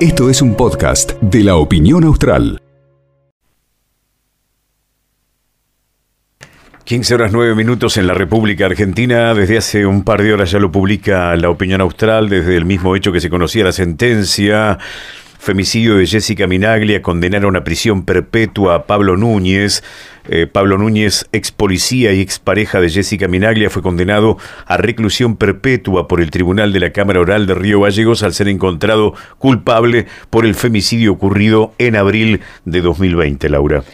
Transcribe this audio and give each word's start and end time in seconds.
Esto 0.00 0.30
es 0.30 0.42
un 0.42 0.54
podcast 0.54 1.12
de 1.20 1.42
la 1.42 1.56
opinión 1.56 2.04
austral. 2.04 2.62
15 6.86 7.14
horas 7.16 7.32
9 7.32 7.56
minutos 7.56 7.96
en 7.96 8.06
la 8.06 8.14
República 8.14 8.66
Argentina. 8.66 9.34
Desde 9.34 9.58
hace 9.58 9.86
un 9.86 10.04
par 10.04 10.22
de 10.22 10.32
horas 10.32 10.52
ya 10.52 10.60
lo 10.60 10.70
publica 10.70 11.34
la 11.34 11.50
opinión 11.50 11.80
austral, 11.80 12.28
desde 12.28 12.56
el 12.56 12.64
mismo 12.64 12.94
hecho 12.94 13.10
que 13.10 13.20
se 13.20 13.28
conocía 13.28 13.64
la 13.64 13.72
sentencia. 13.72 14.78
Femicidio 15.46 15.94
de 15.94 16.08
Jessica 16.08 16.48
Minaglia, 16.48 17.02
condenaron 17.02 17.54
a 17.54 17.62
prisión 17.62 18.04
perpetua 18.04 18.74
a 18.74 18.86
Pablo 18.86 19.16
Núñez. 19.16 19.84
Eh, 20.28 20.48
Pablo 20.48 20.76
Núñez, 20.76 21.28
ex 21.30 21.52
policía 21.52 22.12
y 22.12 22.20
ex 22.20 22.40
pareja 22.40 22.80
de 22.80 22.90
Jessica 22.90 23.28
Minaglia, 23.28 23.70
fue 23.70 23.80
condenado 23.80 24.38
a 24.66 24.76
reclusión 24.76 25.36
perpetua 25.36 26.08
por 26.08 26.20
el 26.20 26.32
Tribunal 26.32 26.72
de 26.72 26.80
la 26.80 26.90
Cámara 26.90 27.20
Oral 27.20 27.46
de 27.46 27.54
Río 27.54 27.82
Gallegos 27.82 28.24
al 28.24 28.34
ser 28.34 28.48
encontrado 28.48 29.14
culpable 29.38 30.06
por 30.30 30.46
el 30.46 30.56
femicidio 30.56 31.12
ocurrido 31.12 31.72
en 31.78 31.94
abril 31.94 32.40
de 32.64 32.80
2020, 32.80 33.48
Laura. 33.48 33.84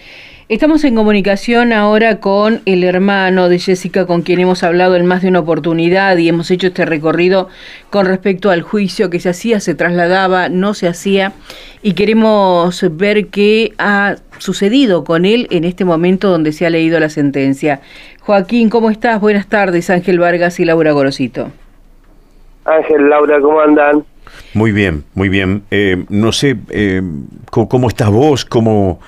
Estamos 0.52 0.84
en 0.84 0.94
comunicación 0.94 1.72
ahora 1.72 2.20
con 2.20 2.60
el 2.66 2.84
hermano 2.84 3.48
de 3.48 3.58
Jessica, 3.58 4.04
con 4.04 4.20
quien 4.20 4.38
hemos 4.38 4.62
hablado 4.62 4.96
en 4.96 5.06
más 5.06 5.22
de 5.22 5.28
una 5.28 5.38
oportunidad 5.38 6.18
y 6.18 6.28
hemos 6.28 6.50
hecho 6.50 6.66
este 6.66 6.84
recorrido 6.84 7.48
con 7.88 8.04
respecto 8.04 8.50
al 8.50 8.60
juicio 8.60 9.08
que 9.08 9.18
se 9.18 9.30
hacía, 9.30 9.60
se 9.60 9.74
trasladaba, 9.74 10.50
no 10.50 10.74
se 10.74 10.88
hacía, 10.88 11.32
y 11.82 11.94
queremos 11.94 12.84
ver 12.98 13.28
qué 13.28 13.72
ha 13.78 14.16
sucedido 14.36 15.04
con 15.04 15.24
él 15.24 15.46
en 15.50 15.64
este 15.64 15.86
momento 15.86 16.28
donde 16.28 16.52
se 16.52 16.66
ha 16.66 16.70
leído 16.70 17.00
la 17.00 17.08
sentencia. 17.08 17.80
Joaquín, 18.20 18.68
¿cómo 18.68 18.90
estás? 18.90 19.22
Buenas 19.22 19.46
tardes, 19.46 19.88
Ángel 19.88 20.18
Vargas 20.18 20.60
y 20.60 20.66
Laura 20.66 20.92
Gorosito. 20.92 21.50
Ángel, 22.66 23.08
Laura, 23.08 23.40
¿cómo 23.40 23.58
andan? 23.58 24.04
Muy 24.52 24.72
bien, 24.72 25.02
muy 25.14 25.30
bien. 25.30 25.62
Eh, 25.70 26.04
no 26.10 26.30
sé, 26.30 26.58
eh, 26.68 27.00
¿cómo, 27.50 27.88
estás 27.88 28.10
vos? 28.10 28.44
¿Cómo...? 28.44 29.00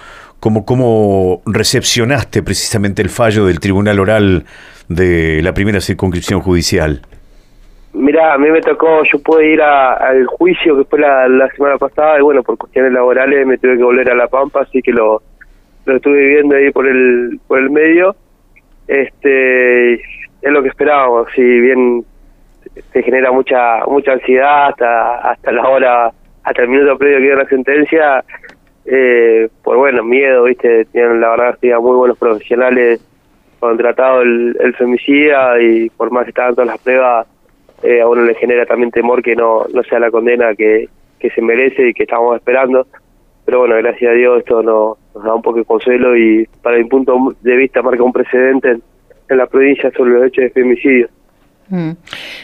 ¿Cómo, 0.44 0.66
¿Cómo 0.66 1.40
recepcionaste 1.46 2.42
precisamente 2.42 3.00
el 3.00 3.08
fallo 3.08 3.46
del 3.46 3.60
Tribunal 3.60 3.98
Oral 3.98 4.44
de 4.90 5.40
la 5.42 5.54
primera 5.54 5.80
circunscripción 5.80 6.42
judicial? 6.42 7.00
Mira, 7.94 8.34
a 8.34 8.36
mí 8.36 8.50
me 8.50 8.60
tocó, 8.60 9.02
yo 9.10 9.18
pude 9.20 9.54
ir 9.54 9.62
al 9.62 10.26
juicio 10.26 10.76
que 10.76 10.84
fue 10.84 10.98
la, 10.98 11.48
semana 11.56 11.78
pasada 11.78 12.18
y 12.18 12.22
bueno, 12.22 12.42
por 12.42 12.58
cuestiones 12.58 12.92
laborales 12.92 13.46
me 13.46 13.56
tuve 13.56 13.78
que 13.78 13.84
volver 13.84 14.10
a 14.10 14.14
La 14.14 14.28
Pampa, 14.28 14.60
así 14.60 14.82
que 14.82 14.92
lo, 14.92 15.22
lo 15.86 15.96
estuve 15.96 16.34
viendo 16.34 16.56
ahí 16.56 16.70
por 16.72 16.86
el, 16.88 17.40
por 17.48 17.58
el 17.60 17.70
medio. 17.70 18.14
Este, 18.86 19.94
es 19.94 20.02
lo 20.42 20.62
que 20.62 20.68
esperábamos, 20.68 21.26
si 21.34 21.42
bien 21.42 22.04
se 22.92 23.02
genera 23.02 23.32
mucha 23.32 23.82
mucha 23.86 24.12
ansiedad 24.12 24.68
hasta 24.68 25.30
hasta 25.30 25.52
la 25.52 25.66
hora, 25.66 26.12
hasta 26.42 26.62
el 26.62 26.68
minuto 26.68 26.98
previo 26.98 27.16
que 27.16 27.24
dio 27.24 27.34
la 27.34 27.48
sentencia, 27.48 28.22
eh, 28.86 29.48
pues 29.62 29.78
bueno, 29.78 30.04
miedo, 30.04 30.44
viste, 30.44 30.84
tienen 30.86 31.20
la 31.20 31.30
verdad 31.30 31.58
que 31.60 31.76
muy 31.78 31.96
buenos 31.96 32.18
profesionales 32.18 33.00
contratado 33.58 34.20
el, 34.20 34.56
el 34.60 34.74
femicida 34.74 35.60
y 35.60 35.88
por 35.90 36.10
más 36.10 36.24
que 36.24 36.30
estaban 36.30 36.54
todas 36.54 36.68
las 36.68 36.78
pruebas, 36.80 37.26
eh, 37.82 38.02
a 38.02 38.08
uno 38.08 38.22
le 38.22 38.34
genera 38.34 38.66
también 38.66 38.90
temor 38.90 39.22
que 39.22 39.34
no, 39.34 39.64
no 39.72 39.82
sea 39.84 39.98
la 39.98 40.10
condena 40.10 40.54
que, 40.54 40.88
que 41.18 41.30
se 41.30 41.40
merece 41.40 41.88
y 41.88 41.94
que 41.94 42.02
estamos 42.02 42.36
esperando. 42.36 42.86
Pero 43.46 43.60
bueno, 43.60 43.76
gracias 43.76 44.10
a 44.10 44.14
Dios 44.14 44.38
esto 44.38 44.62
nos, 44.62 44.98
nos 45.14 45.24
da 45.24 45.34
un 45.34 45.42
poco 45.42 45.58
de 45.58 45.64
consuelo 45.64 46.16
y 46.16 46.46
para 46.62 46.76
mi 46.76 46.84
punto 46.84 47.34
de 47.40 47.56
vista 47.56 47.82
marca 47.82 48.02
un 48.02 48.12
precedente 48.12 48.70
en, 48.70 48.82
la 49.38 49.46
provincia 49.46 49.90
sobre 49.96 50.12
los 50.12 50.26
hechos 50.26 50.44
de 50.44 50.50
femicidio. 50.50 51.08
Mm. 51.68 51.92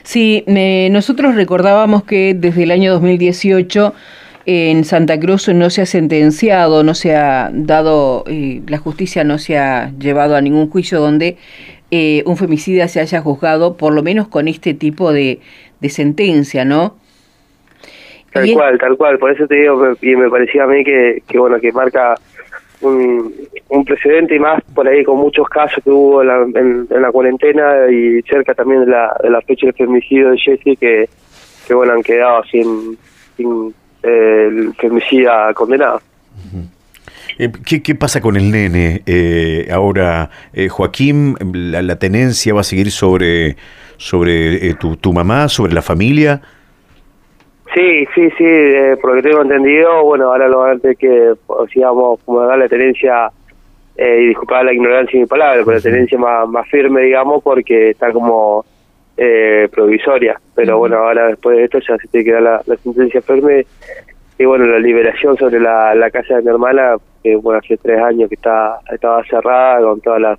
Sí, 0.02 0.44
nosotros 0.90 1.34
recordábamos 1.34 2.04
que 2.04 2.34
desde 2.34 2.62
el 2.62 2.70
año 2.70 2.92
2018 2.92 3.92
en 4.52 4.84
Santa 4.84 5.20
Cruz 5.20 5.48
no 5.48 5.70
se 5.70 5.82
ha 5.82 5.86
sentenciado, 5.86 6.82
no 6.82 6.94
se 6.94 7.14
ha 7.14 7.50
dado, 7.52 8.24
eh, 8.26 8.62
la 8.66 8.78
justicia 8.78 9.22
no 9.22 9.38
se 9.38 9.56
ha 9.56 9.92
llevado 9.96 10.34
a 10.34 10.40
ningún 10.40 10.68
juicio 10.68 10.98
donde 10.98 11.36
eh, 11.92 12.24
un 12.26 12.36
femicida 12.36 12.88
se 12.88 12.98
haya 12.98 13.20
juzgado, 13.20 13.76
por 13.76 13.94
lo 13.94 14.02
menos 14.02 14.26
con 14.26 14.48
este 14.48 14.74
tipo 14.74 15.12
de, 15.12 15.38
de 15.80 15.88
sentencia, 15.88 16.64
¿no? 16.64 16.96
Tal 18.32 18.52
cual, 18.52 18.78
tal 18.78 18.96
cual, 18.96 19.18
por 19.20 19.30
eso 19.30 19.46
te 19.46 19.54
digo, 19.54 19.92
y 20.02 20.16
me 20.16 20.28
parecía 20.28 20.64
a 20.64 20.66
mí 20.66 20.82
que, 20.82 21.22
que 21.28 21.38
bueno, 21.38 21.60
que 21.60 21.70
marca 21.70 22.16
un, 22.80 23.32
un, 23.68 23.84
precedente 23.84 24.34
y 24.34 24.40
más 24.40 24.62
por 24.74 24.88
ahí 24.88 25.04
con 25.04 25.18
muchos 25.18 25.48
casos 25.48 25.82
que 25.84 25.90
hubo 25.90 26.22
en 26.22 26.88
la, 26.88 27.12
cuarentena 27.12 27.88
y 27.88 28.20
cerca 28.22 28.54
también 28.54 28.84
de 28.84 28.90
la, 28.90 29.16
de 29.22 29.30
la 29.30 29.40
fecha 29.42 29.66
del 29.66 29.74
femicidio 29.74 30.30
de 30.30 30.38
Jesse 30.38 30.78
que, 30.78 31.08
que 31.68 31.74
bueno, 31.74 31.92
han 31.92 32.02
quedado 32.02 32.42
sin, 32.44 32.98
sin 33.36 33.74
el 34.02 34.74
femicida 34.74 35.52
condenado. 35.54 36.00
Eh, 37.38 37.50
¿Qué, 37.64 37.82
¿Qué, 37.82 37.94
pasa 37.94 38.20
con 38.20 38.36
el 38.36 38.50
nene 38.50 39.02
eh, 39.06 39.68
ahora, 39.72 40.30
eh, 40.52 40.68
Joaquín? 40.68 41.36
La, 41.52 41.98
tenencia 41.98 42.52
va 42.52 42.60
a 42.60 42.64
seguir 42.64 42.90
sobre 42.90 43.56
sobre 43.96 44.74
tu, 44.74 44.96
tu 44.96 45.12
mamá, 45.12 45.48
sobre 45.48 45.72
la 45.72 45.82
familia? 45.82 46.40
Sí, 47.74 48.04
sí, 48.14 48.28
sí, 48.36 48.44
por 49.00 49.10
lo 49.10 49.22
que 49.22 49.28
tengo 49.28 49.42
entendido, 49.42 50.02
bueno, 50.04 50.26
ahora 50.32 50.48
lo 50.48 50.64
antes 50.64 50.98
que 50.98 51.34
sigamos 51.72 52.18
como 52.24 52.40
dar 52.40 52.58
la 52.58 52.68
tenencia, 52.68 53.30
y 53.96 54.26
disculpar 54.28 54.64
la 54.64 54.72
ignorancia 54.72 55.18
de 55.18 55.24
mi 55.24 55.26
palabra, 55.26 55.62
pero 55.64 55.76
la 55.76 55.82
tenencia 55.82 56.18
más, 56.18 56.48
más 56.48 56.66
firme, 56.68 57.02
digamos, 57.02 57.42
porque 57.42 57.90
está 57.90 58.10
como 58.12 58.64
eh, 59.22 59.68
provisoria. 59.70 60.40
Pero 60.54 60.78
bueno, 60.78 60.96
ahora 60.96 61.26
después 61.26 61.54
de 61.54 61.64
esto 61.64 61.78
ya 61.80 61.98
se 61.98 62.08
tiene 62.08 62.24
que 62.24 62.32
dar 62.32 62.62
la, 62.66 62.76
sentencia 62.78 63.20
firme. 63.20 63.66
Y 64.38 64.46
bueno, 64.46 64.64
la 64.64 64.78
liberación 64.78 65.36
sobre 65.36 65.60
la, 65.60 66.10
casa 66.10 66.36
de 66.36 66.42
mi 66.42 66.48
hermana, 66.48 66.96
que 67.22 67.36
bueno, 67.36 67.60
hace 67.62 67.76
tres 67.76 68.00
años 68.00 68.30
que 68.30 68.36
está 68.36 68.80
estaba 68.90 69.22
cerrada 69.24 69.82
con 69.82 70.00
todas 70.00 70.22
las, 70.22 70.38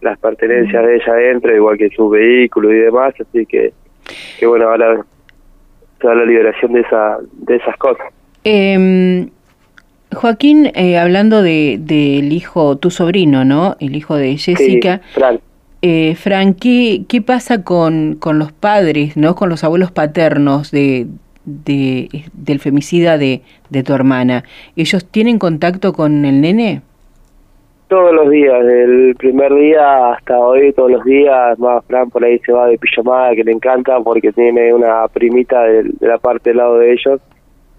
las 0.00 0.18
pertenencias 0.18 0.84
de 0.84 0.96
ella 0.96 1.12
adentro, 1.12 1.54
igual 1.54 1.78
que 1.78 1.88
su 1.90 2.08
vehículo 2.08 2.72
y 2.72 2.78
demás. 2.80 3.14
Así 3.20 3.46
que, 3.46 3.72
que 4.40 4.46
bueno, 4.46 4.68
ahora 4.70 5.04
toda 6.00 6.16
la 6.16 6.24
liberación 6.24 6.72
de, 6.72 6.80
esa, 6.80 7.18
de 7.32 7.56
esas 7.56 7.76
cosas. 7.76 8.06
Eh, 8.42 9.28
Joaquín, 10.12 10.72
eh, 10.74 10.98
hablando 10.98 11.42
de 11.42 11.76
del 11.78 12.32
hijo, 12.32 12.76
tu 12.76 12.90
sobrino, 12.90 13.44
¿no? 13.44 13.76
El 13.78 13.94
hijo 13.94 14.16
de 14.16 14.36
Jessica. 14.36 15.00
Eh, 15.82 16.14
Fran, 16.14 16.54
¿qué, 16.54 17.04
¿qué, 17.08 17.22
pasa 17.22 17.64
con, 17.64 18.16
con 18.16 18.38
los 18.38 18.52
padres, 18.52 19.16
no 19.16 19.34
con 19.34 19.48
los 19.48 19.64
abuelos 19.64 19.90
paternos 19.90 20.70
de, 20.70 21.06
de 21.46 22.08
del 22.34 22.60
femicida 22.60 23.16
de, 23.16 23.40
de 23.70 23.82
tu 23.82 23.94
hermana? 23.94 24.44
¿Ellos 24.76 25.06
tienen 25.06 25.38
contacto 25.38 25.94
con 25.94 26.26
el 26.26 26.42
nene? 26.42 26.82
Todos 27.88 28.14
los 28.14 28.28
días, 28.28 28.64
del 28.66 29.16
primer 29.16 29.54
día 29.54 30.12
hasta 30.12 30.38
hoy, 30.38 30.72
todos 30.74 30.90
los 30.90 31.04
días. 31.04 31.58
Más 31.58 31.82
Fran 31.86 32.10
por 32.10 32.24
ahí 32.24 32.38
se 32.40 32.52
va 32.52 32.68
de 32.68 32.76
pijamada, 32.76 33.34
que 33.34 33.42
le 33.42 33.52
encanta 33.52 33.98
porque 34.00 34.32
tiene 34.32 34.74
una 34.74 35.08
primita 35.08 35.62
de, 35.62 35.90
la 36.00 36.18
parte 36.18 36.50
del 36.50 36.58
lado 36.58 36.78
de 36.78 36.92
ellos, 36.92 37.20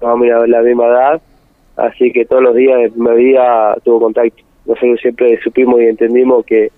vamos 0.01 0.27
a 0.27 0.47
la 0.47 0.61
misma 0.63 0.87
edad. 0.87 1.21
Así 1.77 2.11
que 2.11 2.25
todos 2.25 2.41
los 2.41 2.55
días, 2.55 2.79
el 2.81 2.91
primer 2.91 3.15
día, 3.15 3.75
tuvo 3.83 4.01
contacto. 4.01 4.41
Nosotros 4.65 4.99
siempre 5.01 5.39
supimos 5.43 5.79
y 5.81 5.85
entendimos 5.85 6.45
que 6.45 6.71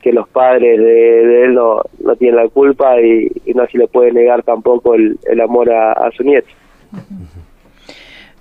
que 0.00 0.12
los 0.12 0.28
padres 0.28 0.78
de, 0.78 1.44
él 1.44 1.54
no, 1.54 1.80
no, 2.04 2.16
tienen 2.16 2.36
la 2.36 2.48
culpa 2.48 3.00
y, 3.00 3.30
no 3.54 3.66
se 3.66 3.78
le 3.78 3.88
puede 3.88 4.12
negar 4.12 4.42
tampoco 4.42 4.94
el, 4.94 5.18
el 5.28 5.40
amor 5.40 5.70
a, 5.72 6.10
su 6.16 6.22
nieto. 6.22 6.48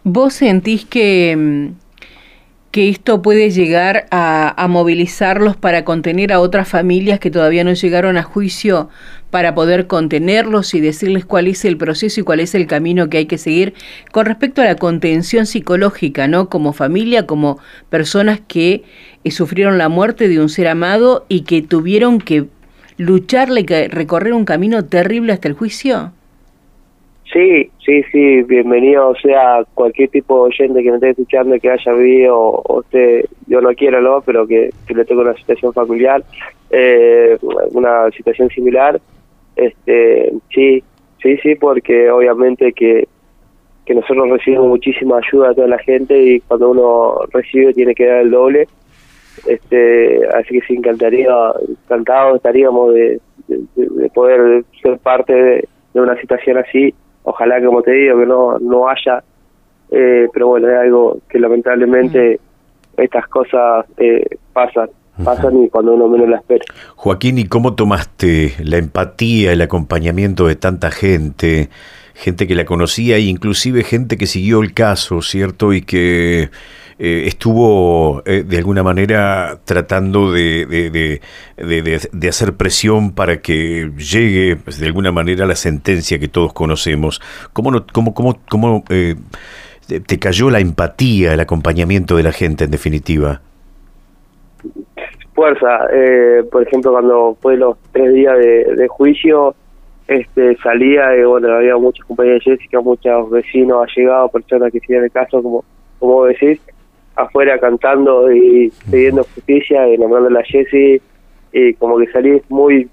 ¿Vos 0.04 0.36
sentís 0.36 0.86
que, 0.86 1.72
que 2.78 2.90
esto 2.90 3.24
puede 3.24 3.50
llegar 3.50 4.06
a, 4.12 4.54
a, 4.56 4.68
movilizarlos 4.68 5.58
para 5.58 5.84
contener 5.84 6.32
a 6.32 6.40
otras 6.40 6.70
familias 6.70 7.20
que 7.20 7.32
todavía 7.32 7.64
no 7.64 7.74
llegaron 7.74 8.18
a 8.18 8.22
juicio, 8.22 8.90
para 9.32 9.56
poder 9.56 9.88
contenerlos 9.88 10.76
y 10.76 10.80
decirles 10.80 11.26
cuál 11.26 11.48
es 11.48 11.66
el 11.66 11.76
proceso 11.76 12.20
y 12.20 12.24
cuál 12.24 12.40
es 12.40 12.54
el 12.54 12.68
camino 12.68 13.10
que 13.10 13.18
hay 13.18 13.26
que 13.26 13.40
seguir 13.40 13.74
con 14.12 14.28
respecto 14.28 14.62
a 14.62 14.66
la 14.66 14.76
contención 14.76 15.48
psicológica, 15.48 16.28
¿no? 16.28 16.50
Como 16.50 16.72
familia, 16.72 17.26
como 17.26 17.58
personas 17.90 18.42
que 18.48 18.84
sufrieron 19.28 19.80
la 19.80 19.90
muerte 19.90 20.28
de 20.28 20.40
un 20.40 20.48
ser 20.48 20.68
amado 20.68 21.26
y 21.30 21.42
que 21.42 21.64
tuvieron 21.64 22.20
que 22.20 22.46
lucharle, 22.98 23.66
que 23.66 23.88
recorrer 23.88 24.34
un 24.34 24.46
camino 24.46 24.86
terrible 24.86 25.34
hasta 25.34 25.48
el 25.48 25.56
juicio? 25.56 26.14
Sí, 27.34 27.70
sí, 27.86 28.04
sí, 28.12 28.44
bienvenido 28.44 29.14
sea 29.16 29.64
cualquier 29.74 30.10
tipo 30.10 30.36
de 30.36 30.54
oyente 30.54 30.82
que 30.82 30.90
me 30.90 30.96
esté 30.96 31.10
escuchando 31.10 31.60
que 31.60 31.70
haya 31.70 31.92
vivido, 31.94 32.38
o 32.38 32.80
usted, 32.80 33.26
yo 33.48 33.60
no 33.60 33.70
quiero, 33.74 34.02
¿no? 34.02 34.22
Pero 34.22 34.48
que, 34.48 34.70
le 34.88 35.06
toque 35.06 35.22
una 35.22 35.34
situación 35.34 35.74
familiar, 35.74 36.24
eh, 36.70 37.38
una 37.72 38.10
situación 38.12 38.50
similar, 38.50 39.02
este, 39.58 40.32
sí, 40.54 40.82
sí, 41.22 41.38
sí, 41.38 41.56
porque 41.56 42.10
obviamente 42.10 42.72
que, 42.72 43.08
que 43.86 43.96
nosotros 43.96 44.30
recibimos 44.30 44.68
muchísima 44.68 45.18
ayuda 45.18 45.50
de 45.50 45.56
toda 45.56 45.68
la 45.68 45.80
gente 45.80 46.18
y 46.18 46.40
cuando 46.42 46.70
uno 46.72 47.20
recibe 47.34 47.74
tiene 47.74 47.96
que 47.96 48.06
dar 48.06 48.22
el 48.22 48.32
doble 48.32 48.68
este 49.46 50.28
así 50.34 50.60
que 50.60 50.66
sí 50.68 50.74
encantaría 50.74 51.32
encantados 51.86 52.38
estaríamos 52.38 52.94
de, 52.94 53.20
de, 53.48 54.10
poder 54.10 54.66
ser 54.82 54.98
parte 54.98 55.34
de, 55.34 55.68
una 55.94 56.20
situación 56.20 56.58
así 56.58 56.94
ojalá 57.30 57.64
como 57.64 57.82
te 57.82 57.92
digo 57.92 58.20
que 58.20 58.26
no 58.26 58.58
no 58.60 58.88
haya 58.88 59.22
eh, 59.92 60.28
pero 60.34 60.48
bueno 60.48 60.70
es 60.70 60.78
algo 60.78 61.18
que 61.30 61.40
lamentablemente 61.40 62.40
estas 62.96 63.28
cosas 63.28 63.86
eh, 63.98 64.26
pasan 64.54 64.90
pasan 65.24 65.64
y 65.64 65.70
cuando 65.70 65.96
uno 65.96 66.08
menos 66.08 66.30
la 66.30 66.38
espera. 66.38 66.64
Joaquín 66.96 67.40
y 67.40 67.46
cómo 67.46 67.74
tomaste 67.74 68.54
la 68.64 68.78
empatía 68.78 69.52
el 69.52 69.62
acompañamiento 69.62 70.48
de 70.48 70.56
tanta 70.56 70.92
gente 70.92 71.70
gente 72.18 72.48
que 72.48 72.56
la 72.56 72.66
conocía 72.66 73.18
e 73.18 73.22
inclusive 73.22 73.84
gente 73.84 74.18
que 74.18 74.26
siguió 74.26 74.62
el 74.62 74.74
caso 74.74 75.22
cierto 75.22 75.72
y 75.74 75.82
que 75.82 76.50
eh, 77.00 77.26
estuvo 77.28 78.24
eh, 78.26 78.44
de 78.44 78.58
alguna 78.58 78.82
manera 78.82 79.60
tratando 79.66 80.32
de, 80.32 80.66
de, 80.66 80.90
de, 80.90 82.10
de, 82.12 82.28
hacer 82.28 82.54
presión 82.54 83.12
para 83.12 83.38
que 83.38 83.92
llegue 83.96 84.56
pues, 84.56 84.80
de 84.80 84.88
alguna 84.88 85.12
manera 85.12 85.46
la 85.46 85.56
sentencia 85.56 86.18
que 86.18 86.28
todos 86.28 86.54
conocemos. 86.54 87.22
¿Cómo, 87.54 87.70
no, 87.70 87.86
cómo, 87.94 88.16
cómo, 88.16 88.40
cómo 88.50 88.84
eh, 88.90 89.14
te 89.88 90.18
cayó 90.18 90.50
la 90.50 90.60
empatía, 90.60 91.36
el 91.36 91.40
acompañamiento 91.40 92.18
de 92.18 92.24
la 92.24 92.32
gente 92.32 92.64
en 92.64 92.72
definitiva? 92.72 93.42
Fuerza, 95.36 95.82
por 96.52 96.64
ejemplo, 96.64 96.94
cuando 96.94 97.38
fue 97.40 97.58
los 97.58 97.78
tres 97.92 98.12
días 98.12 98.36
de, 98.40 98.88
juicio, 98.88 99.54
este 100.08 100.56
salía 100.58 101.16
y 101.18 101.24
bueno, 101.24 101.54
había 101.54 101.76
muchos 101.78 102.06
compañeros 102.06 102.44
de 102.46 102.52
Jessica, 102.52 102.80
muchos 102.80 103.30
vecinos 103.30 103.88
allegados, 103.88 104.32
personas 104.32 104.72
que 104.72 104.80
siguen 104.80 105.04
el 105.04 105.12
caso, 105.12 105.44
como, 105.44 105.66
como 106.00 106.26
decís, 106.26 106.60
afuera 107.16 107.60
cantando 107.60 108.32
y 108.32 108.72
pidiendo 108.90 109.24
justicia 109.24 109.88
y 109.94 109.98
nombrando 109.98 110.30
a 110.30 110.32
la 110.32 110.44
Jessie 110.44 111.02
y 111.52 111.74
como 111.74 111.98
que 111.98 112.08
salí 112.08 112.42
muy 112.50 112.88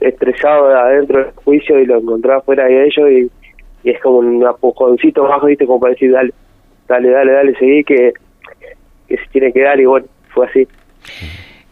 estresado 0.00 0.68
de 0.68 0.74
adentro 0.74 1.24
del 1.24 1.32
juicio 1.34 1.80
y 1.80 1.86
lo 1.86 1.98
encontraba 1.98 2.38
afuera 2.38 2.64
de 2.66 2.86
ellos 2.86 3.10
y, 3.10 3.30
es 3.88 4.00
como 4.00 4.20
un 4.20 4.42
apujoncito 4.46 5.24
bajo, 5.24 5.46
viste, 5.46 5.66
como 5.66 5.78
para 5.78 5.92
decir, 5.92 6.10
dale, 6.10 6.32
dale, 6.88 7.10
dale, 7.10 7.32
dale, 7.32 7.54
seguí 7.58 7.84
que, 7.84 8.14
que 9.06 9.16
se 9.18 9.26
tiene 9.30 9.52
que 9.52 9.60
dar 9.60 9.78
y 9.78 9.84
bueno, 9.84 10.06
fue 10.30 10.46
así. 10.46 10.66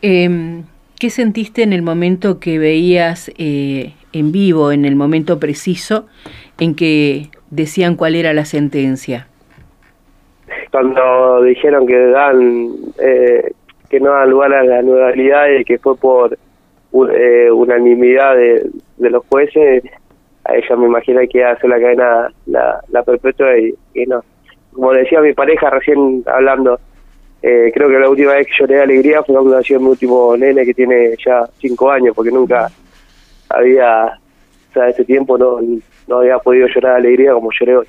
Eh, 0.02 0.62
¿Qué 1.00 1.08
sentiste 1.08 1.62
en 1.62 1.72
el 1.72 1.80
momento 1.80 2.38
que 2.38 2.58
veías 2.58 3.32
eh, 3.38 3.94
en 4.12 4.32
vivo, 4.32 4.72
en 4.72 4.84
el 4.84 4.96
momento 4.96 5.38
preciso 5.38 6.06
en 6.58 6.74
que 6.74 7.30
decían 7.50 7.96
cuál 7.96 8.14
era 8.14 8.32
la 8.32 8.44
sentencia? 8.44 9.28
cuando 10.72 11.42
dijeron 11.42 11.86
que 11.86 11.98
dan 11.98 12.70
eh, 12.98 13.52
que 13.90 14.00
no 14.00 14.10
dan 14.10 14.30
lugar 14.30 14.54
a 14.54 14.64
la 14.64 14.82
nulidad 14.82 15.48
y 15.48 15.64
que 15.64 15.78
fue 15.78 15.96
por 15.96 16.36
eh, 17.14 17.50
unanimidad 17.50 18.36
de, 18.36 18.70
los 18.98 19.24
jueces 19.28 19.84
a 20.44 20.54
ella 20.56 20.76
me 20.76 20.86
imagino 20.86 21.20
que 21.30 21.38
iba 21.38 21.50
a 21.50 21.52
hacer 21.52 21.68
la 21.68 21.78
cadena 21.80 22.32
la, 22.46 23.02
perpetua 23.04 23.58
y, 23.58 23.74
no 24.06 24.24
como 24.72 24.92
decía 24.92 25.20
mi 25.20 25.34
pareja 25.34 25.68
recién 25.70 26.24
hablando 26.26 26.80
eh, 27.42 27.70
creo 27.74 27.88
que 27.88 27.98
la 27.98 28.08
última 28.08 28.32
vez 28.32 28.46
que 28.46 28.54
lloré 28.58 28.76
de 28.76 28.82
alegría 28.82 29.22
fue 29.22 29.34
cuando 29.34 29.56
nació 29.56 29.78
mi 29.78 29.88
último 29.88 30.36
nene 30.36 30.64
que 30.64 30.74
tiene 30.74 31.14
ya 31.24 31.44
cinco 31.58 31.90
años 31.90 32.14
porque 32.14 32.30
nunca 32.30 32.70
había 33.54 34.18
o 34.70 34.72
sea 34.72 34.88
ese 34.88 35.04
tiempo 35.04 35.38
no 35.38 35.58
no 36.08 36.18
había 36.18 36.38
podido 36.38 36.66
llorar 36.68 36.94
de 36.94 37.08
alegría 37.08 37.32
como 37.32 37.50
lloré 37.58 37.76
hoy 37.76 37.86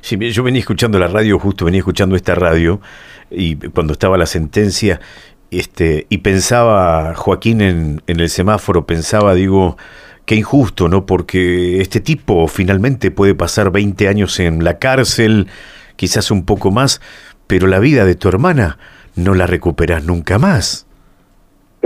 Sí, 0.00 0.16
yo 0.32 0.42
venía 0.42 0.60
escuchando 0.60 0.98
la 0.98 1.08
radio, 1.08 1.38
justo 1.38 1.66
venía 1.66 1.80
escuchando 1.80 2.16
esta 2.16 2.34
radio, 2.34 2.80
y 3.30 3.56
cuando 3.56 3.92
estaba 3.92 4.16
la 4.16 4.24
sentencia, 4.24 5.00
este, 5.50 6.06
y 6.08 6.18
pensaba, 6.18 7.14
Joaquín, 7.14 7.60
en, 7.60 8.02
en 8.06 8.20
el 8.20 8.30
semáforo, 8.30 8.86
pensaba, 8.86 9.34
digo, 9.34 9.76
qué 10.24 10.36
injusto, 10.36 10.88
¿no? 10.88 11.06
Porque 11.06 11.80
este 11.80 12.00
tipo 12.00 12.48
finalmente 12.48 13.10
puede 13.10 13.34
pasar 13.34 13.70
20 13.70 14.08
años 14.08 14.40
en 14.40 14.64
la 14.64 14.78
cárcel, 14.78 15.48
quizás 15.96 16.30
un 16.30 16.44
poco 16.44 16.70
más, 16.70 17.00
pero 17.46 17.66
la 17.66 17.78
vida 17.78 18.04
de 18.04 18.14
tu 18.14 18.28
hermana 18.28 18.78
no 19.14 19.34
la 19.34 19.46
recuperas 19.46 20.04
nunca 20.04 20.38
más. 20.38 20.85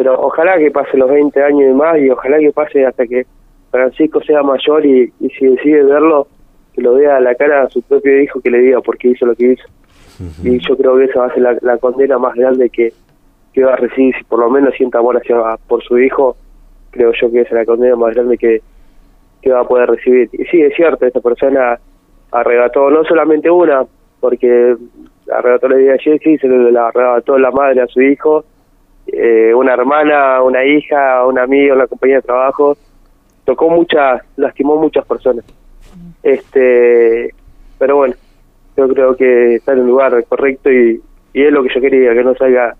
Pero 0.00 0.18
ojalá 0.18 0.56
que 0.56 0.70
pase 0.70 0.96
los 0.96 1.10
20 1.10 1.42
años 1.42 1.70
y 1.70 1.74
más, 1.74 1.98
y 1.98 2.08
ojalá 2.08 2.38
que 2.38 2.52
pase 2.52 2.86
hasta 2.86 3.06
que 3.06 3.26
Francisco 3.70 4.22
sea 4.22 4.42
mayor 4.42 4.86
y, 4.86 5.12
y 5.20 5.28
si 5.28 5.44
decide 5.44 5.82
verlo, 5.82 6.26
que 6.72 6.80
lo 6.80 6.94
vea 6.94 7.18
a 7.18 7.20
la 7.20 7.34
cara 7.34 7.64
a 7.64 7.68
su 7.68 7.82
propio 7.82 8.18
hijo 8.22 8.40
que 8.40 8.50
le 8.50 8.60
diga 8.60 8.80
por 8.80 8.96
qué 8.96 9.08
hizo 9.08 9.26
lo 9.26 9.34
que 9.34 9.52
hizo. 9.52 9.64
Y 10.42 10.58
yo 10.66 10.74
creo 10.78 10.96
que 10.96 11.04
esa 11.04 11.20
va 11.20 11.26
a 11.26 11.34
ser 11.34 11.58
la, 11.60 11.76
condena 11.76 12.18
más 12.18 12.34
grande 12.34 12.70
que, 12.70 12.94
que 13.52 13.62
va 13.62 13.74
a 13.74 13.76
recibir, 13.76 14.14
si 14.16 14.24
por 14.24 14.38
lo 14.38 14.48
menos 14.48 14.74
sienta 14.74 15.00
amor 15.00 15.18
hacia 15.18 15.36
por 15.68 15.84
su 15.84 15.98
hijo, 15.98 16.34
creo 16.92 17.12
yo 17.20 17.30
que 17.30 17.42
esa 17.42 17.50
es 17.50 17.56
la 17.56 17.66
condena 17.66 17.96
más 17.96 18.14
grande 18.14 18.38
que, 18.38 18.62
que 19.42 19.52
va 19.52 19.60
a 19.60 19.68
poder 19.68 19.90
recibir. 19.90 20.30
Y 20.32 20.46
sí, 20.46 20.62
es 20.62 20.74
cierto, 20.76 21.04
esta 21.04 21.20
persona 21.20 21.78
arrebató 22.32 22.88
no 22.88 23.04
solamente 23.04 23.50
una, 23.50 23.84
porque 24.18 24.76
arrebató 25.30 25.68
la 25.68 25.76
vida 25.76 25.92
de 25.92 25.98
Jessy, 25.98 26.38
se 26.38 26.48
le 26.48 26.78
arrebató 26.78 27.38
la 27.38 27.50
madre 27.50 27.82
a 27.82 27.86
su 27.86 28.00
hijo, 28.00 28.46
eh, 29.12 29.54
una 29.54 29.74
hermana, 29.74 30.42
una 30.42 30.64
hija, 30.64 31.26
un 31.26 31.38
amigo, 31.38 31.74
una 31.74 31.86
compañía 31.86 32.16
de 32.16 32.22
trabajo, 32.22 32.76
tocó 33.44 33.68
muchas, 33.68 34.22
lastimó 34.36 34.76
muchas 34.76 35.04
personas. 35.06 35.44
Este, 36.22 37.34
pero 37.78 37.96
bueno, 37.96 38.14
yo 38.76 38.88
creo 38.88 39.16
que 39.16 39.56
está 39.56 39.72
en 39.72 39.80
el 39.80 39.86
lugar 39.86 40.24
correcto 40.28 40.70
y, 40.70 41.00
y 41.32 41.42
es 41.42 41.52
lo 41.52 41.62
que 41.62 41.74
yo 41.74 41.80
quería, 41.80 42.14
que 42.14 42.24
no 42.24 42.34
salga 42.34 42.76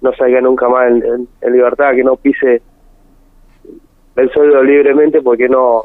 no 0.00 0.14
salga 0.14 0.40
nunca 0.40 0.68
más 0.68 0.90
en, 0.90 1.52
libertad, 1.52 1.94
que 1.94 2.02
no 2.02 2.16
pise 2.16 2.62
el 4.16 4.30
suelo 4.32 4.62
libremente 4.62 5.20
porque 5.20 5.48
no 5.48 5.82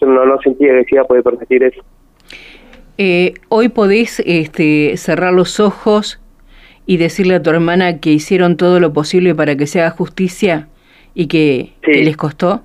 yo 0.00 0.06
no, 0.06 0.24
no 0.24 0.38
sentía 0.40 0.72
que 0.72 0.84
se 0.84 0.94
iba 0.94 1.02
a 1.02 1.06
poder 1.06 1.22
permitir 1.22 1.62
eso. 1.64 1.82
Eh, 2.98 3.34
hoy 3.48 3.68
podés 3.68 4.20
este, 4.24 4.96
cerrar 4.96 5.32
los 5.32 5.58
ojos 5.60 6.20
y 6.86 6.96
decirle 6.96 7.34
a 7.34 7.42
tu 7.42 7.50
hermana 7.50 8.00
que 8.00 8.10
hicieron 8.10 8.56
todo 8.56 8.80
lo 8.80 8.92
posible 8.92 9.34
para 9.34 9.56
que 9.56 9.66
se 9.66 9.80
haga 9.80 9.90
justicia 9.90 10.68
y 11.14 11.26
que, 11.26 11.72
que 11.82 12.04
les 12.04 12.16
costó. 12.16 12.62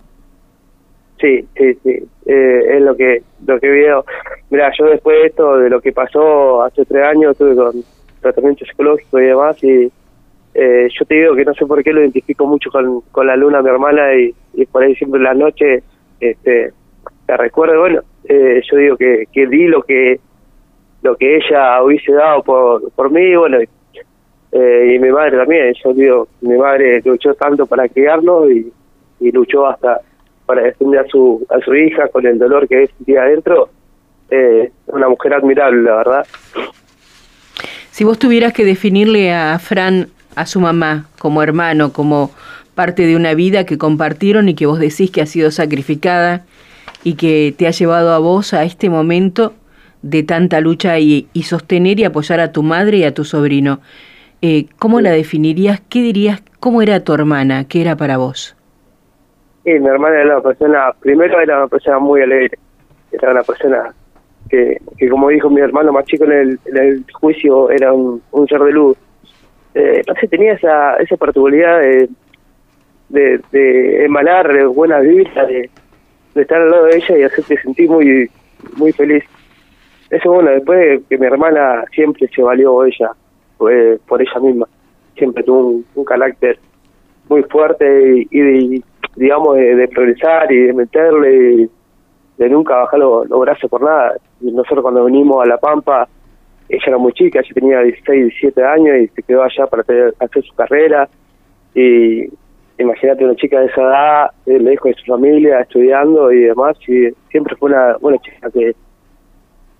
Sí, 1.20 1.46
sí, 1.58 1.74
sí. 1.84 2.04
Eh, 2.26 2.76
es 2.76 2.82
lo 2.82 2.96
que 2.96 3.24
lo 3.46 3.60
que 3.60 3.70
veo. 3.70 4.06
Mira, 4.50 4.72
yo 4.78 4.86
después 4.86 5.18
de 5.20 5.28
esto, 5.28 5.58
de 5.58 5.70
lo 5.70 5.82
que 5.82 5.92
pasó 5.92 6.64
hace 6.64 6.86
tres 6.86 7.04
años, 7.04 7.32
estuve 7.32 7.56
con 7.56 7.84
tratamiento 8.22 8.66
psicológico 8.66 9.20
y 9.20 9.26
demás, 9.26 9.64
y 9.64 9.92
eh, 10.54 10.88
yo 10.98 11.06
te 11.06 11.16
digo 11.16 11.36
que 11.36 11.46
no 11.46 11.54
sé 11.56 11.66
por 11.66 11.84
qué 11.84 11.92
lo 11.92 12.02
identifico 12.02 12.46
mucho 12.46 12.70
con, 12.70 13.02
con 13.12 13.26
la 13.26 13.36
luna, 13.36 13.62
mi 13.62 13.70
hermana, 13.70 14.14
y, 14.16 14.34
y 14.54 14.66
por 14.66 14.84
ahí 14.84 14.96
siempre 14.96 15.18
en 15.18 15.24
la 15.24 15.34
noche 15.34 15.84
este, 16.20 16.72
te 17.26 17.38
recuerdo, 17.38 17.80
bueno, 17.80 18.02
eh, 18.26 18.62
yo 18.70 18.78
digo 18.78 18.98
que, 18.98 19.26
que 19.32 19.48
di 19.48 19.68
lo 19.68 19.82
que 19.82 20.20
lo 21.02 21.16
que 21.16 21.38
ella 21.38 21.82
hubiese 21.82 22.12
dado 22.12 22.44
por, 22.44 22.92
por 22.92 23.10
mí, 23.10 23.36
bueno, 23.36 23.58
y 24.52 25.00
mi 25.00 25.10
madre 25.10 25.38
también, 25.38 25.74
yo 25.84 25.94
digo, 25.94 26.28
mi 26.42 26.58
madre 26.58 27.02
luchó 27.06 27.34
tanto 27.36 27.66
para 27.66 27.88
criarlo 27.88 28.52
y, 28.52 28.72
y 29.20 29.32
luchó 29.32 29.68
hasta 29.68 30.02
para 30.46 30.64
defender 30.64 31.00
a 31.00 31.08
su, 31.08 31.46
a 31.50 31.60
su 31.64 31.74
hija 31.74 32.10
con 32.10 32.26
el 32.26 32.38
dolor 32.38 32.68
que 32.68 32.88
sentía 32.98 33.22
adentro, 33.22 33.70
eh, 34.30 34.72
una 34.88 35.08
mujer 35.08 35.34
admirable, 35.34 35.82
la 35.84 35.96
verdad. 35.96 36.28
Si 37.92 38.04
vos 38.04 38.20
tuvieras 38.20 38.52
que 38.52 38.66
definirle 38.66 39.34
a 39.34 39.58
Fran, 39.60 40.08
a 40.36 40.46
su 40.46 40.60
mamá, 40.60 41.06
como 41.20 41.42
hermano, 41.42 41.94
como 41.94 42.32
parte 42.76 43.06
de 43.06 43.16
una 43.16 43.34
vida 43.34 43.66
que 43.66 43.78
compartieron 43.78 44.50
y 44.50 44.56
que 44.56 44.66
vos 44.66 44.80
decís 44.80 45.12
que 45.12 45.22
ha 45.22 45.26
sido 45.26 45.52
sacrificada 45.52 46.46
y 47.04 47.16
que 47.16 47.54
te 47.58 47.68
ha 47.68 47.72
llevado 47.72 48.12
a 48.12 48.20
vos 48.20 48.54
a 48.54 48.64
este 48.64 48.90
momento 48.90 49.54
de 50.02 50.24
tanta 50.24 50.62
lucha 50.62 51.00
y, 51.00 51.28
sostener 51.44 52.00
y 52.00 52.06
apoyar 52.06 52.40
a 52.40 52.52
tu 52.52 52.64
madre 52.64 52.98
y 52.98 53.04
a 53.04 53.14
tu 53.14 53.24
sobrino. 53.24 53.80
Eh, 54.42 54.68
¿Cómo 54.80 55.02
la 55.02 55.12
definirías? 55.12 55.82
¿Qué 55.90 56.00
dirías? 56.02 56.42
¿Cómo 56.60 56.82
era 56.82 57.04
tu 57.04 57.14
hermana? 57.14 57.68
¿Qué 57.68 57.82
era 57.82 57.96
para 57.96 58.18
vos? 58.18 58.56
Sí, 59.64 59.72
mi 59.80 59.88
hermana 59.88 60.22
era 60.22 60.38
una 60.38 60.42
persona, 60.42 60.92
primero 61.00 61.40
era 61.40 61.58
una 61.58 61.68
persona 61.68 62.00
muy 62.00 62.22
alegre, 62.22 62.58
era 63.12 63.32
una 63.32 63.44
persona 63.44 63.94
que, 64.50 64.78
que 64.98 65.10
como 65.10 65.30
dijo 65.30 65.50
mi 65.52 65.62
hermano 65.62 65.92
más 65.92 66.06
chico 66.06 66.24
en 66.26 66.32
el, 66.32 66.60
en 66.66 66.78
el 66.78 67.06
juicio, 67.14 67.70
era 67.70 67.94
un, 67.94 68.22
un 68.32 68.48
ser 68.48 68.62
de 68.62 68.72
luz. 68.72 68.98
Eh, 69.76 70.02
no 70.08 70.16
sé, 70.16 70.28
tenía 70.28 70.54
esa, 70.54 70.96
esa 70.98 71.16
particularidad 71.18 71.80
de, 71.80 72.10
de, 73.10 73.42
de 73.52 74.06
emanar 74.06 74.66
buenas 74.70 75.04
vibras, 75.04 75.48
de, 75.48 75.70
de 76.34 76.42
estar 76.42 76.60
al 76.60 76.72
lado 76.72 76.86
de 76.86 76.98
ella 76.98 77.18
y 77.20 77.24
hacerte 77.24 77.62
sentir 77.62 77.90
muy, 77.90 78.30
muy 78.78 78.92
feliz. 78.92 79.24
Eso 80.10 80.32
bueno, 80.32 80.50
después 80.50 81.02
que 81.08 81.18
mi 81.20 81.28
hermana 81.28 81.86
siempre 81.94 82.28
se 82.36 82.42
valió 82.42 82.84
ella, 82.84 83.12
fue 83.62 84.00
por 84.08 84.20
ella 84.20 84.40
misma, 84.42 84.68
siempre 85.16 85.44
tuvo 85.44 85.84
un, 85.94 86.04
carácter 86.04 86.58
muy 87.30 87.44
fuerte 87.44 88.26
y, 88.32 88.40
y, 88.76 88.84
digamos, 89.16 89.56
de, 89.56 89.88
progresar 89.88 90.52
y 90.52 90.64
de 90.64 90.74
meterle, 90.74 91.70
de 92.38 92.50
nunca 92.50 92.78
bajar 92.78 93.00
los, 93.00 93.30
brazos 93.30 93.70
por 93.70 93.84
nada. 93.84 94.16
Nosotros 94.40 94.82
cuando 94.82 95.06
venimos 95.06 95.46
a 95.46 95.48
La 95.48 95.60
Pampa, 95.60 96.10
ella 96.70 96.84
era 96.88 96.98
muy 96.98 97.14
chica, 97.14 97.40
ella 97.40 97.54
tenía 97.54 97.82
16, 97.82 98.24
17 98.30 98.64
años 98.64 98.98
y 98.98 99.08
se 99.10 99.22
quedó 99.22 99.44
allá 99.44 99.68
para 99.68 99.84
hacer 99.84 100.44
su 100.44 100.56
carrera. 100.56 101.08
Y 101.76 102.28
imagínate 102.80 103.24
una 103.24 103.36
chica 103.36 103.60
de 103.60 103.68
esa 103.68 103.82
edad, 103.82 104.32
lejos 104.48 104.96
de 104.96 105.02
su 105.02 105.06
familia, 105.06 105.60
estudiando 105.60 106.32
y 106.32 106.46
demás, 106.46 106.78
y 106.88 107.10
siempre 107.30 107.56
fue 107.58 107.70
una, 107.70 107.96
buena 107.98 108.18
chica 108.24 108.50
que, 108.50 108.74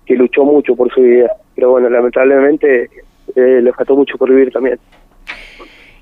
que 0.06 0.14
luchó 0.14 0.44
mucho 0.44 0.76
por 0.76 0.88
su 0.94 1.00
vida. 1.00 1.32
Pero 1.56 1.70
bueno, 1.70 1.90
lamentablemente 1.90 2.88
eh, 3.34 3.60
le 3.62 3.72
faltó 3.72 3.96
mucho 3.96 4.16
por 4.18 4.30
vivir 4.30 4.52
también. 4.52 4.78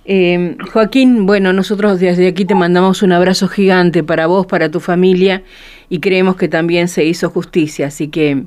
Eh, 0.05 0.57
Joaquín, 0.73 1.27
bueno, 1.27 1.53
nosotros 1.53 2.01
desde 2.01 2.29
aquí 2.29 2.45
te 2.45 2.55
mandamos 2.55 3.03
un 3.03 3.13
abrazo 3.13 3.49
gigante 3.49 4.03
para 4.03 4.27
vos, 4.27 4.47
para 4.47 4.71
tu 4.71 4.81
familia, 4.81 5.43
y 5.89 6.01
creemos 6.01 6.37
que 6.37 6.49
también 6.49 6.89
se 6.89 7.05
hizo 7.05 7.31
justicia, 7.31 7.87
así 7.87 8.09
que 8.09 8.45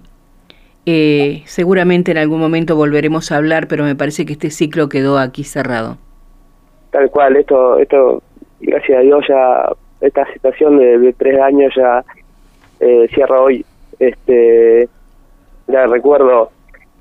eh, 0.86 1.44
seguramente 1.46 2.12
en 2.12 2.18
algún 2.18 2.40
momento 2.40 2.76
volveremos 2.76 3.32
a 3.32 3.38
hablar, 3.38 3.68
pero 3.68 3.84
me 3.84 3.96
parece 3.96 4.26
que 4.26 4.34
este 4.34 4.50
ciclo 4.50 4.90
quedó 4.90 5.18
aquí 5.18 5.44
cerrado. 5.44 5.98
Tal 6.92 7.10
cual, 7.10 7.38
esto, 7.38 7.78
esto 7.80 8.22
gracias 8.60 8.98
a 8.98 9.02
Dios 9.02 9.26
ya 9.28 9.72
esta 10.02 10.26
situación 10.34 10.78
de, 10.78 11.14
tres 11.18 11.40
años 11.40 11.74
ya 11.76 12.04
eh, 12.80 13.08
cierra 13.14 13.40
hoy. 13.40 13.66
Este, 14.00 14.90
ya 15.68 15.86
recuerdo 15.88 16.52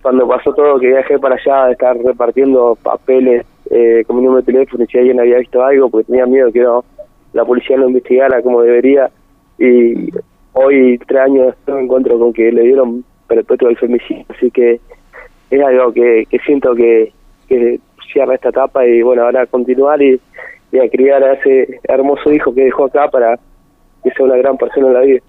cuando 0.03 0.27
pasó 0.27 0.53
todo 0.53 0.79
que 0.79 0.89
viajé 0.89 1.19
para 1.19 1.37
allá 1.37 1.67
de 1.67 1.73
estar 1.73 1.97
repartiendo 1.97 2.77
papeles 2.83 3.47
eh, 3.71 4.03
con 4.07 4.17
mi 4.17 4.23
número 4.23 4.43
de 4.43 4.53
teléfono 4.53 4.85
y 4.85 4.87
si 4.89 4.99
alguien 4.99 5.21
había 5.21 5.39
visto 5.39 5.63
algo 5.65 5.89
porque 5.89 6.07
tenía 6.07 6.27
miedo 6.27 6.53
que 6.53 6.61
no, 6.61 6.85
la 7.33 7.45
policía 7.45 7.77
no 7.77 7.89
investigara 7.89 8.43
como 8.43 8.63
debería 8.63 9.11
y 9.59 10.11
hoy 10.53 10.99
tres 11.07 11.21
años 11.21 11.47
después 11.47 11.77
me 11.77 11.85
encuentro 11.85 12.19
con 12.19 12.33
que 12.33 12.51
le 12.51 12.63
dieron 12.63 13.05
perpetuo 13.29 13.69
el 13.69 13.79
femicidio 13.79 14.25
así 14.37 14.51
que 14.51 14.81
es 15.51 15.63
algo 15.63 15.93
que, 15.93 16.27
que 16.29 16.39
siento 16.41 16.75
que, 16.75 17.13
que 17.49 17.79
cierra 18.13 18.35
esta 18.35 18.49
etapa 18.51 18.85
y 18.87 19.03
bueno 19.03 19.23
ahora 19.23 19.47
continuar 19.47 20.03
y 20.03 20.21
y 20.73 20.79
a 20.79 20.89
criar 20.89 21.23
a 21.23 21.35
ese 21.35 21.81
hermoso 21.85 22.33
hijo 22.33 22.55
que 22.55 22.65
dejó 22.65 22.87
acá 22.87 23.09
para 23.09 23.39
que 24.03 24.11
sea 24.11 24.25
una 24.25 24.37
gran 24.37 24.57
persona 24.57 24.89
en 24.89 24.95
la 24.95 25.01
vida. 25.01 25.21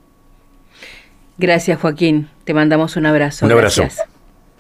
Gracias, 1.38 1.80
Joaquín. 1.80 2.30
Te 2.46 2.53
mandamos 2.53 2.96
un 2.96 3.06
abrazo. 3.06 3.46
Un 3.46 3.51
abrazo. 3.51 3.84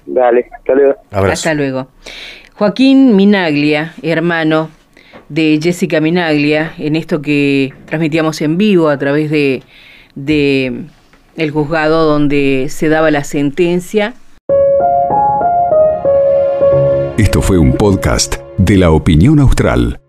Dale, 0.05 0.49
hasta 0.51 0.73
luego. 0.73 0.95
Hasta 1.11 1.53
luego. 1.53 1.87
Joaquín 2.55 3.15
Minaglia, 3.15 3.93
hermano 4.01 4.69
de 5.29 5.59
Jessica 5.61 5.99
Minaglia, 6.01 6.73
en 6.77 6.95
esto 6.95 7.21
que 7.21 7.73
transmitíamos 7.85 8.41
en 8.41 8.57
vivo 8.57 8.89
a 8.89 8.97
través 8.97 9.31
de, 9.31 9.63
de 10.15 10.83
el 11.35 11.51
juzgado 11.51 12.05
donde 12.05 12.67
se 12.69 12.89
daba 12.89 13.09
la 13.11 13.23
sentencia. 13.23 14.13
Esto 17.17 17.41
fue 17.41 17.57
un 17.57 17.73
podcast 17.73 18.37
de 18.57 18.77
la 18.77 18.91
opinión 18.91 19.39
austral. 19.39 20.02